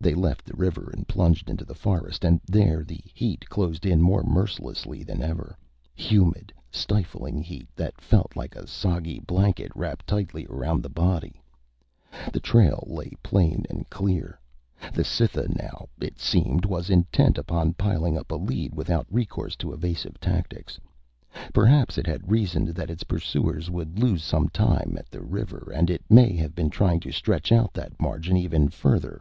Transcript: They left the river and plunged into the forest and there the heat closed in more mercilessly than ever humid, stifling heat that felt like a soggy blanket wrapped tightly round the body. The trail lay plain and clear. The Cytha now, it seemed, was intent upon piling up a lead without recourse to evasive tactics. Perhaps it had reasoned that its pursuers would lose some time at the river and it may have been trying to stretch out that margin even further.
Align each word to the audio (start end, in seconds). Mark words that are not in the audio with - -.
They 0.00 0.14
left 0.14 0.44
the 0.44 0.54
river 0.56 0.90
and 0.92 1.08
plunged 1.08 1.50
into 1.50 1.64
the 1.64 1.74
forest 1.74 2.24
and 2.24 2.40
there 2.46 2.84
the 2.84 3.00
heat 3.12 3.48
closed 3.48 3.84
in 3.84 4.00
more 4.00 4.22
mercilessly 4.22 5.02
than 5.02 5.20
ever 5.20 5.58
humid, 5.92 6.52
stifling 6.70 7.42
heat 7.42 7.66
that 7.74 8.00
felt 8.00 8.36
like 8.36 8.54
a 8.54 8.68
soggy 8.68 9.18
blanket 9.18 9.72
wrapped 9.74 10.06
tightly 10.06 10.46
round 10.48 10.84
the 10.84 10.88
body. 10.88 11.42
The 12.32 12.38
trail 12.38 12.84
lay 12.88 13.10
plain 13.24 13.64
and 13.68 13.90
clear. 13.90 14.38
The 14.94 15.02
Cytha 15.02 15.48
now, 15.48 15.88
it 16.00 16.20
seemed, 16.20 16.64
was 16.64 16.90
intent 16.90 17.36
upon 17.36 17.72
piling 17.74 18.16
up 18.16 18.30
a 18.30 18.36
lead 18.36 18.76
without 18.76 19.08
recourse 19.12 19.56
to 19.56 19.72
evasive 19.72 20.20
tactics. 20.20 20.78
Perhaps 21.52 21.98
it 21.98 22.06
had 22.06 22.30
reasoned 22.30 22.68
that 22.68 22.88
its 22.88 23.02
pursuers 23.02 23.68
would 23.68 23.98
lose 23.98 24.22
some 24.22 24.48
time 24.48 24.94
at 24.96 25.10
the 25.10 25.24
river 25.24 25.72
and 25.74 25.90
it 25.90 26.04
may 26.08 26.36
have 26.36 26.54
been 26.54 26.70
trying 26.70 27.00
to 27.00 27.10
stretch 27.10 27.50
out 27.50 27.72
that 27.72 28.00
margin 28.00 28.36
even 28.36 28.68
further. 28.68 29.20